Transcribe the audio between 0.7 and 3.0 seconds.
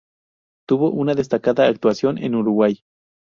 una destacada actuación en Uruguay.